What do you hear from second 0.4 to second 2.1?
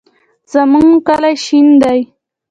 زمونږ کلی شین دی